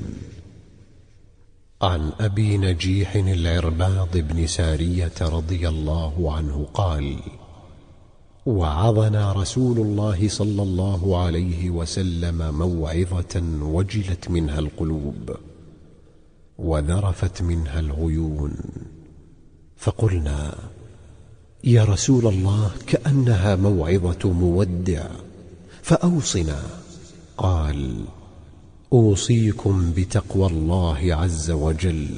عن 1.82 2.12
أبي 2.20 2.58
نجيح 2.58 3.16
العرباض 3.16 4.18
بن 4.18 4.46
سارية 4.46 5.12
رضي 5.20 5.68
الله 5.68 6.36
عنه 6.36 6.68
قال 6.74 7.16
وعظنا 8.46 9.32
رسول 9.32 9.78
الله 9.78 10.28
صلى 10.28 10.62
الله 10.62 11.24
عليه 11.24 11.70
وسلم 11.70 12.54
موعظة 12.58 13.42
وجلت 13.62 14.30
منها 14.30 14.58
القلوب 14.58 15.36
وذرفت 16.58 17.42
منها 17.42 17.80
العيون. 17.80 18.56
فقلنا 19.76 20.54
يا 21.64 21.84
رسول 21.84 22.26
الله 22.26 22.70
كأنها 22.86 23.56
موعظة 23.56 24.32
مودع. 24.32 25.06
فأوصنا. 25.82 26.62
قال 27.36 28.04
أوصيكم 28.92 29.92
بتقوى 29.96 30.46
الله 30.46 31.14
عز 31.14 31.50
وجل 31.50 32.08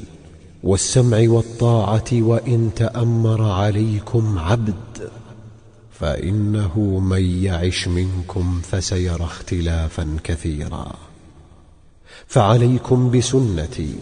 والسمع 0.62 1.24
والطاعة 1.28 2.04
وإن 2.12 2.70
تأمر 2.76 3.42
عليكم 3.42 4.38
عبد. 4.38 5.10
فإنه 5.92 6.78
من 6.78 7.24
يعش 7.24 7.88
منكم 7.88 8.60
فسيرى 8.60 9.24
اختلافا 9.24 10.16
كثيرا. 10.24 10.94
فعليكم 12.26 13.10
بسنتي 13.10 13.94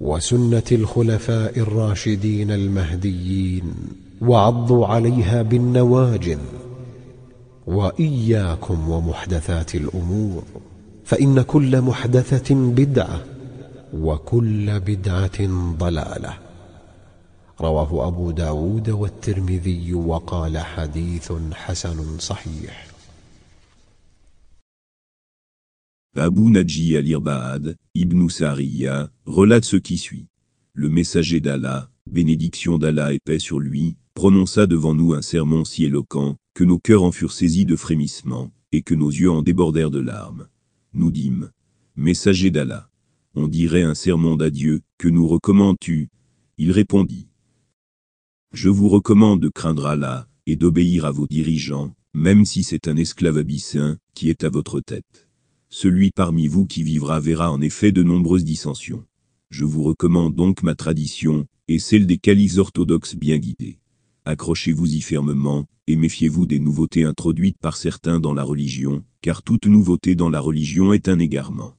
وسنة 0.00 0.62
الخلفاء 0.72 1.58
الراشدين 1.58 2.50
المهديين 2.50 3.74
وعضوا 4.20 4.86
عليها 4.86 5.42
بالنواجذ 5.42 6.38
وإياكم 7.66 8.90
ومحدثات 8.90 9.74
الأمور 9.74 10.42
فإن 11.04 11.42
كل 11.42 11.80
محدثة 11.80 12.54
بدعة 12.54 13.20
وكل 13.94 14.80
بدعة 14.80 15.46
ضلالة. 15.78 16.34
رواه 17.60 18.08
أبو 18.08 18.30
داود 18.30 18.90
والترمذي 18.90 19.94
وقال 19.94 20.58
حديث 20.58 21.32
حسن 21.52 22.18
صحيح. 22.18 22.93
Abu 26.16 26.48
Naji 26.50 26.96
al-Irba'ad, 26.96 27.76
Ibn 27.96 28.28
Sariya, 28.28 29.10
relate 29.26 29.64
ce 29.64 29.76
qui 29.76 29.98
suit. 29.98 30.26
Le 30.72 30.88
messager 30.88 31.40
d'Allah, 31.40 31.90
bénédiction 32.08 32.78
d'Allah 32.78 33.12
et 33.12 33.18
paix 33.18 33.40
sur 33.40 33.58
lui, 33.58 33.96
prononça 34.14 34.66
devant 34.66 34.94
nous 34.94 35.12
un 35.12 35.22
sermon 35.22 35.64
si 35.64 35.84
éloquent, 35.84 36.36
que 36.54 36.62
nos 36.62 36.78
cœurs 36.78 37.02
en 37.02 37.10
furent 37.10 37.32
saisis 37.32 37.64
de 37.64 37.74
frémissements, 37.74 38.52
et 38.70 38.82
que 38.82 38.94
nos 38.94 39.10
yeux 39.10 39.30
en 39.30 39.42
débordèrent 39.42 39.90
de 39.90 39.98
larmes. 39.98 40.46
Nous 40.92 41.10
dîmes, 41.10 41.50
Messager 41.96 42.52
d'Allah, 42.52 42.88
on 43.34 43.48
dirait 43.48 43.82
un 43.82 43.94
sermon 43.94 44.36
d'adieu, 44.36 44.82
que 44.98 45.08
nous 45.08 45.26
recommandes-tu? 45.26 46.10
Il 46.58 46.70
répondit, 46.70 47.26
Je 48.52 48.68
vous 48.68 48.88
recommande 48.88 49.40
de 49.40 49.48
craindre 49.48 49.86
Allah, 49.86 50.28
et 50.46 50.54
d'obéir 50.54 51.06
à 51.06 51.10
vos 51.10 51.26
dirigeants, 51.26 51.92
même 52.14 52.44
si 52.44 52.62
c'est 52.62 52.86
un 52.86 52.96
esclave 52.96 53.38
abyssin, 53.38 53.98
qui 54.14 54.30
est 54.30 54.44
à 54.44 54.48
votre 54.48 54.80
tête. 54.80 55.23
Celui 55.76 56.12
parmi 56.12 56.46
vous 56.46 56.66
qui 56.66 56.84
vivra 56.84 57.18
verra 57.18 57.50
en 57.50 57.60
effet 57.60 57.90
de 57.90 58.04
nombreuses 58.04 58.44
dissensions. 58.44 59.04
Je 59.50 59.64
vous 59.64 59.82
recommande 59.82 60.36
donc 60.36 60.62
ma 60.62 60.76
tradition, 60.76 61.48
et 61.66 61.80
celle 61.80 62.06
des 62.06 62.16
califes 62.16 62.58
orthodoxes 62.58 63.16
bien 63.16 63.38
guidés. 63.38 63.80
Accrochez-vous-y 64.24 65.00
fermement, 65.00 65.66
et 65.88 65.96
méfiez-vous 65.96 66.46
des 66.46 66.60
nouveautés 66.60 67.02
introduites 67.02 67.58
par 67.58 67.76
certains 67.76 68.20
dans 68.20 68.34
la 68.34 68.44
religion, 68.44 69.02
car 69.20 69.42
toute 69.42 69.66
nouveauté 69.66 70.14
dans 70.14 70.30
la 70.30 70.38
religion 70.38 70.92
est 70.92 71.08
un 71.08 71.18
égarement. 71.18 71.74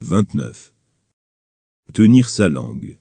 29. 0.00 0.72
Tenir 1.92 2.30
sa 2.30 2.48
langue. 2.48 2.96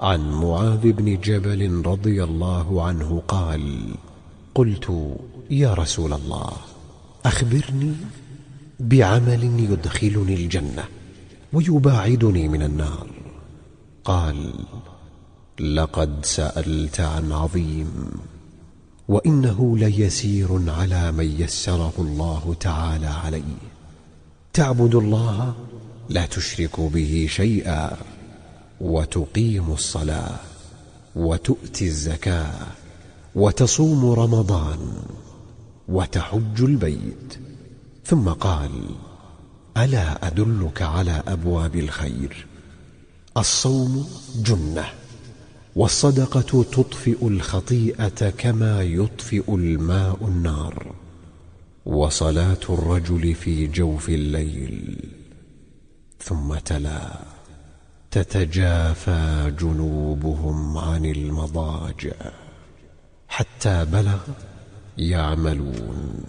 عن 0.00 0.30
معاذ 0.30 0.92
بن 0.92 1.20
جبل 1.20 1.86
رضي 1.86 2.24
الله 2.24 2.82
عنه 2.82 3.22
قال 3.28 3.94
قلت 4.54 5.16
يا 5.50 5.74
رسول 5.74 6.12
الله 6.12 6.52
أخبرني 7.24 7.92
بعمل 8.80 9.44
يدخلني 9.70 10.34
الجنة 10.34 10.84
ويباعدني 11.52 12.48
من 12.48 12.62
النار. 12.62 13.06
قال 14.04 14.52
لقد 15.60 16.24
سألت 16.24 17.00
عن 17.00 17.32
عظيم 17.32 18.10
وإنه 19.08 19.78
ليسير 19.78 20.70
على 20.70 21.12
من 21.12 21.40
يسره 21.40 21.92
الله 21.98 22.56
تعالى 22.60 23.06
عليه. 23.06 23.58
تعبد 24.52 24.94
الله 24.94 25.54
لا 26.08 26.26
تشرك 26.26 26.80
به 26.80 27.26
شيئا. 27.30 27.96
وتقيم 28.80 29.72
الصلاة 29.72 30.38
وتؤتي 31.16 31.86
الزكاة 31.86 32.66
وتصوم 33.34 34.10
رمضان 34.10 34.92
وتحج 35.88 36.62
البيت. 36.62 37.38
ثم 38.04 38.28
قال 38.28 38.70
ألا 39.76 40.26
أدلك 40.26 40.82
على 40.82 41.22
أبواب 41.28 41.76
الخير؟ 41.76 42.46
الصوم 43.36 44.08
جنة 44.36 44.84
والصدقة 45.76 46.62
تطفئ 46.62 47.26
الخطيئة 47.26 48.30
كما 48.30 48.82
يطفئ 48.82 49.54
الماء 49.54 50.18
النار. 50.22 50.94
وصلاة 51.86 52.64
الرجل 52.68 53.34
في 53.34 53.66
جوف 53.66 54.08
الليل 54.08 54.98
ثم 56.20 56.54
تلا. 56.54 57.33
تتجافى 58.14 59.52
جنوبهم 59.60 60.78
عن 60.78 61.04
المضاجع 61.04 62.12
حتى 63.28 63.84
بلغ 63.84 64.18
يعملون. 64.98 66.22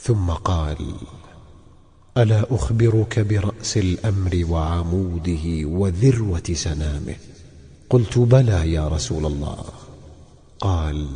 ثم 0.00 0.30
قال 0.30 0.94
ألا 2.16 2.54
أخبرك 2.54 3.18
برأس 3.18 3.76
الأمر 3.76 4.44
وعموده 4.50 5.44
وذروة 5.64 6.42
سنامه؟ 6.52 7.16
قلت 7.90 8.18
بلى 8.18 8.72
يا 8.72 8.88
رسول 8.88 9.26
الله. 9.26 9.64
قال 10.60 11.08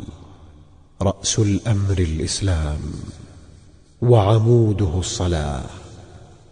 رأس 1.02 1.38
الأمر 1.38 1.98
الإسلام 1.98 2.80
وعموده 4.02 4.98
الصلاة 4.98 5.64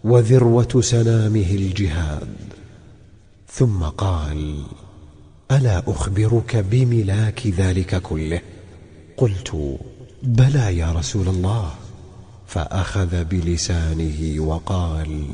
وذروة 0.03 0.81
سنامه 0.81 1.51
الجهاد. 1.51 2.50
ثم 3.53 3.83
قال 3.83 4.63
ألا 5.51 5.83
أخبرك 5.87 6.55
بملاك 6.55 7.47
ذلك 7.47 8.01
كله؟ 8.01 8.41
قلت 9.17 9.79
بلى 10.23 10.77
يا 10.77 10.91
رسول 10.91 11.27
الله. 11.27 11.71
فأخذ 12.47 13.23
بلسانه 13.23 14.35
وقال 14.39 15.27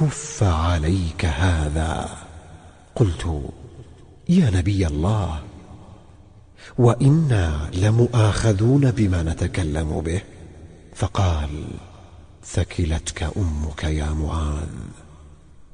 كف 0.00 0.42
عليك 0.42 1.24
هذا. 1.24 2.08
قلت 2.96 3.42
يا 4.28 4.50
نبي 4.50 4.86
الله 4.86 5.40
وإنا 6.78 7.70
لمؤاخذون 7.74 8.90
بما 8.90 9.22
نتكلم 9.22 10.00
به. 10.00 10.22
فقال 10.94 11.64
ثكلتك 12.44 13.22
أمك 13.22 13.84
يا 13.84 14.10
معاذ. 14.10 14.68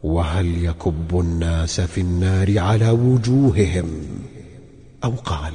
وهل 0.03 0.65
يكب 0.65 1.21
الناس 1.21 1.81
في 1.81 2.01
النار 2.01 2.59
على 2.59 2.91
وجوههم 2.91 3.89
أو 5.05 5.11
قال 5.11 5.55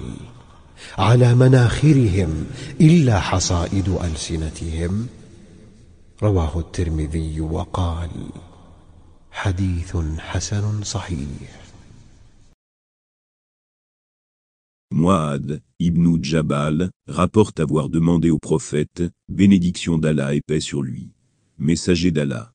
على 0.98 1.36
مناخرهم 1.36 2.46
إلا 2.82 3.20
حصائد 3.20 3.90
ألسنتهم؟ 3.90 5.08
رواه 6.24 6.60
الترمذي 6.60 7.42
وقال 7.42 8.10
حديث 9.32 9.98
حسن 10.18 10.84
صحيح. 10.84 11.62
مواد 14.94 15.62
ابن 15.82 16.22
جبال 16.22 16.90
rapporte 17.08 17.60
avoir 17.60 17.90
demandé 17.90 18.30
au 18.30 18.40
prophète 18.40 19.04
bénédiction 19.30 19.98
d'Allah 19.98 20.36
et 20.36 20.42
paix 20.42 20.60
sur 20.60 20.82
lui. 20.82 21.10
Messager 21.58 22.12
d'Allah. 22.12 22.52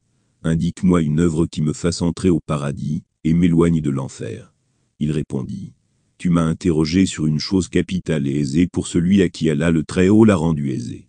Indique-moi 0.47 1.03
une 1.03 1.21
œuvre 1.21 1.47
qui 1.47 1.63
me 1.63 1.73
fasse 1.73 2.03
entrer 2.03 2.31
au 2.31 2.41
paradis, 2.41 3.03
et 3.25 3.35
m'éloigne 3.35 3.81
de 3.81 3.91
l'enfer. 3.91 4.55
Il 4.99 5.11
répondit, 5.13 5.75
tu 6.19 6.31
m'as 6.31 6.45
interrogé 6.45 7.05
sur 7.05 7.27
une 7.27 7.39
chose 7.39 7.69
capitale 7.69 8.27
et 8.27 8.39
aisée 8.39 8.67
pour 8.67 8.87
celui 8.87 9.21
à 9.21 9.29
qui 9.29 9.51
Allah 9.51 9.71
le 9.71 9.83
Très-Haut 9.83 10.25
l'a 10.25 10.37
rendu 10.37 10.71
aisé. 10.71 11.09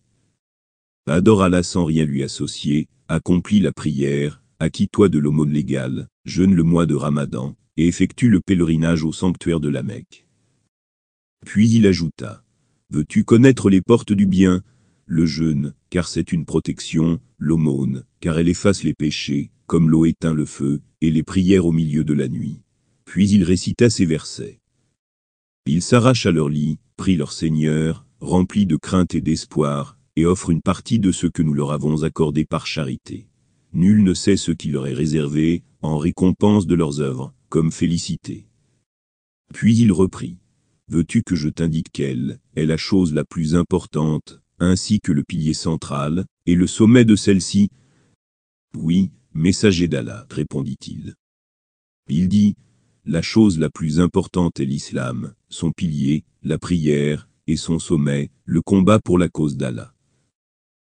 Adore 1.06 1.43
Allah 1.43 1.63
sans 1.63 1.86
rien 1.86 2.04
lui 2.04 2.23
associer, 2.23 2.89
accomplis 3.08 3.62
la 3.62 3.71
prière, 3.71 4.41
acquis-toi 4.60 5.08
de 5.08 5.19
l'aumône 5.19 5.54
légale, 5.54 6.10
jeûne 6.26 6.54
le 6.54 6.63
mois 6.63 6.86
de 6.86 6.95
Ramadan, 6.95 7.56
et 7.78 7.88
effectue 7.88 8.30
le 8.30 8.41
pèlerinage 8.41 9.04
au 9.04 9.13
sanctuaire 9.13 9.62
de 9.62 9.69
la 9.69 9.84
Mecque. 9.84 10.26
Puis 11.45 11.69
il 11.69 11.88
ajouta, 11.88 12.43
Veux-tu 12.89 13.26
connaître 13.26 13.69
les 13.69 13.82
portes 13.82 14.13
du 14.13 14.26
bien 14.26 14.63
Le 15.09 15.25
jeûne, 15.25 15.73
car 15.89 16.05
c'est 16.05 16.33
une 16.33 16.43
protection, 16.43 17.21
l'aumône, 17.37 18.03
car 18.19 18.37
elle 18.37 18.49
efface 18.49 18.83
les 18.83 18.93
péchés, 18.93 19.51
comme 19.65 19.89
l'eau 19.89 20.05
éteint 20.05 20.33
le 20.33 20.45
feu, 20.45 20.81
et 20.99 21.11
les 21.11 21.23
prières 21.23 21.65
au 21.65 21.71
milieu 21.71 22.03
de 22.03 22.13
la 22.13 22.27
nuit. 22.27 22.61
Puis 23.05 23.29
il 23.29 23.45
récita 23.45 23.89
ces 23.89 24.05
versets. 24.05 24.59
Ils 25.65 25.81
s'arrachent 25.81 26.25
à 26.25 26.31
leur 26.31 26.49
lit, 26.49 26.77
prient 26.97 27.15
leur 27.15 27.31
Seigneur, 27.31 28.05
remplis 28.19 28.65
de 28.65 28.75
crainte 28.75 29.15
et 29.15 29.21
d'espoir, 29.21 29.97
et 30.17 30.25
offrent 30.25 30.49
une 30.49 30.61
partie 30.61 30.99
de 30.99 31.13
ce 31.13 31.27
que 31.27 31.41
nous 31.41 31.53
leur 31.53 31.71
avons 31.71 32.03
accordé 32.03 32.43
par 32.43 32.67
charité. 32.67 33.29
Nul 33.71 34.03
ne 34.03 34.13
sait 34.13 34.35
ce 34.35 34.51
qui 34.51 34.71
leur 34.71 34.87
est 34.87 34.93
réservé, 34.93 35.63
en 35.81 35.97
récompense 35.97 36.67
de 36.67 36.75
leurs 36.75 36.99
œuvres, 36.99 37.33
comme 37.47 37.71
félicité. 37.71 38.49
Puis 39.53 39.77
il 39.77 39.93
reprit. 39.93 40.37
Veux-tu 40.89 41.23
que 41.23 41.35
je 41.35 41.47
t'indique 41.47 41.93
quelle 41.93 42.39
est 42.57 42.65
la 42.65 42.77
chose 42.77 43.13
la 43.13 43.23
plus 43.23 43.55
importante, 43.55 44.41
ainsi 44.59 44.99
que 44.99 45.11
le 45.11 45.23
pilier 45.23 45.53
central, 45.53 46.25
et 46.45 46.55
le 46.55 46.67
sommet 46.67 47.05
de 47.05 47.15
celle-ci 47.15 47.69
Oui, 48.75 49.11
messager 49.33 49.87
d'Allah, 49.87 50.25
répondit-il. 50.29 51.15
Il 52.09 52.29
dit, 52.29 52.55
la 53.05 53.21
chose 53.21 53.59
la 53.59 53.69
plus 53.69 53.99
importante 53.99 54.59
est 54.59 54.65
l'islam, 54.65 55.33
son 55.49 55.71
pilier, 55.71 56.23
la 56.43 56.57
prière, 56.57 57.29
et 57.47 57.55
son 57.55 57.79
sommet, 57.79 58.31
le 58.45 58.61
combat 58.61 58.99
pour 58.99 59.17
la 59.17 59.29
cause 59.29 59.57
d'Allah. 59.57 59.93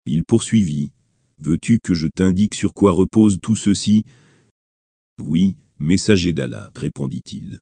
Il 0.07 0.25
poursuivit, 0.25 0.93
Veux-tu 1.39 1.81
que 1.81 1.93
je 1.93 2.07
t'indique 2.07 2.55
sur 2.55 2.73
quoi 2.73 2.93
repose 2.93 3.41
tout 3.41 3.57
ceci? 3.57 4.05
Oui, 5.21 5.57
messager 5.81 6.33
d'Allah, 6.33 6.71
répondit-il. 6.77 7.59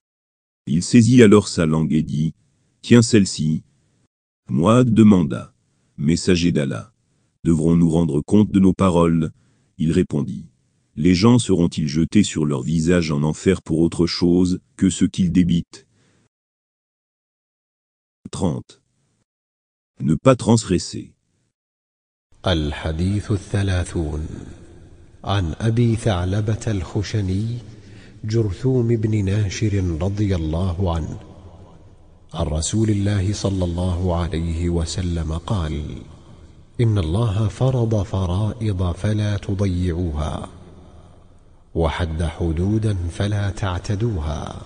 Il 0.67 0.83
saisit 0.83 1.23
alors 1.23 1.49
sa 1.49 1.65
langue 1.65 1.95
et 1.95 2.03
dit, 2.03 2.35
Tiens 2.83 3.01
celle-ci. 3.01 3.63
Moi 4.51 4.85
demanda, 4.85 5.55
Messager 6.00 6.52
d'Allah, 6.52 6.92
devrons-nous 7.44 7.90
rendre 7.90 8.22
compte 8.22 8.52
de 8.52 8.60
nos 8.60 8.74
paroles 8.74 9.32
Il 9.78 9.92
répondit, 9.92 10.46
Les 10.98 11.14
gens 11.14 11.40
seront-ils 11.40 11.88
jetés 11.88 12.24
sur 12.24 12.46
leur 12.46 12.62
visage 12.62 13.12
en 13.12 13.24
enfer 13.24 13.62
pour 13.62 13.80
autre 13.80 14.08
chose 14.08 14.60
que 14.78 14.90
ce 14.90 15.06
qu'ils 15.06 15.32
débitent 15.32 15.88
30. 18.32 18.82
Ne 20.02 20.16
pas 20.16 20.36
transgresser. 20.36 21.12
الحديث 22.48 23.32
الثلاثون 23.32 24.28
عن 25.24 25.54
أبي 25.62 25.96
ثعلبة 25.96 26.60
الخشني 26.68 27.46
جرثوم 28.26 28.88
بن 28.88 29.26
ناشر 29.26 29.98
رضي 30.02 30.36
الله 30.36 30.96
عنه 30.96 31.29
عن 32.35 32.47
رسول 32.47 32.91
الله 32.91 33.33
صلى 33.33 33.65
الله 33.65 34.17
عليه 34.17 34.69
وسلم 34.69 35.33
قال 35.33 35.85
إن 36.81 36.99
الله 36.99 37.49
فرض 37.49 38.03
فرائض 38.03 38.93
فلا 38.93 39.37
تضيعوها 39.37 40.49
وحد 41.75 42.23
حدودا 42.23 42.97
فلا 43.11 43.51
تعتدوها 43.51 44.57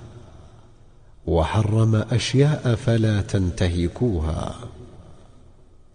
وحرم 1.27 1.95
أشياء 1.95 2.75
فلا 2.75 3.21
تنتهكوها 3.21 4.55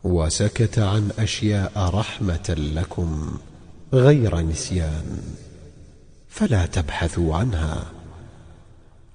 وسكت 0.04 0.80
عن 0.80 1.12
أشياء 1.20 1.72
رحمة 1.94 2.56
لكم 2.76 3.38
غير 3.94 4.40
نسيان 4.40 5.22
فلا 6.30 6.66
تبحثوا 6.66 7.36
عنها. 7.36 7.99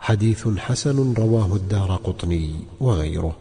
حديث 0.04 0.48
حسن 0.48 1.14
رواه 1.14 1.56
الدار 1.56 1.96
قطني 1.96 2.56
وغيره 2.80 3.38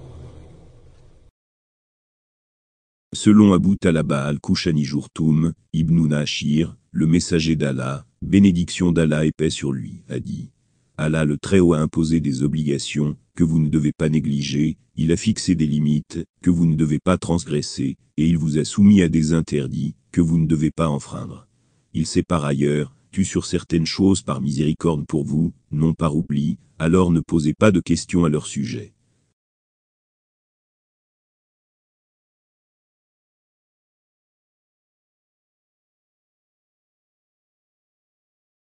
Selon 3.14 3.54
Abu 3.54 3.74
Talaba 3.76 4.24
al-Kushani 4.26 4.84
Jourtoum, 4.84 5.54
Ibn 5.72 6.06
Nashir, 6.08 6.76
le 6.92 7.06
messager 7.06 7.56
d'Allah, 7.56 8.04
bénédiction 8.20 8.92
d'Allah 8.92 9.24
et 9.24 9.32
paix 9.32 9.48
sur 9.48 9.72
lui, 9.72 10.02
a 10.10 10.20
dit 10.20 10.50
Allah 10.98 11.24
le 11.24 11.38
Très-Haut 11.38 11.72
a 11.72 11.78
imposé 11.78 12.20
des 12.20 12.42
obligations, 12.42 13.16
que 13.34 13.44
vous 13.44 13.60
ne 13.60 13.68
devez 13.68 13.92
pas 13.96 14.08
négliger, 14.08 14.76
il 14.96 15.12
a 15.12 15.16
fixé 15.16 15.54
des 15.54 15.66
limites, 15.66 16.24
que 16.42 16.50
vous 16.50 16.66
ne 16.66 16.74
devez 16.74 16.98
pas 16.98 17.16
transgresser, 17.16 17.96
et 18.16 18.26
il 18.26 18.36
vous 18.36 18.58
a 18.58 18.64
soumis 18.64 19.00
à 19.00 19.08
des 19.08 19.32
interdits, 19.32 19.94
que 20.12 20.20
vous 20.20 20.38
ne 20.38 20.46
devez 20.46 20.70
pas 20.70 20.88
enfreindre. 20.88 21.46
Il 21.94 22.04
s'est 22.04 22.24
par 22.24 22.44
ailleurs, 22.44 22.94
sur 23.21 23.45
certaines 23.45 23.85
choses 23.85 24.23
par 24.23 24.41
miséricorde 24.41 25.05
pour 25.05 25.23
vous, 25.23 25.53
non 25.71 25.93
par 25.93 26.15
oubli, 26.15 26.57
alors 26.79 27.11
ne 27.11 27.19
posez 27.19 27.53
pas 27.53 27.71
de 27.71 27.79
questions 27.79 28.25
à 28.25 28.29
leur 28.29 28.47
sujet. 28.47 28.92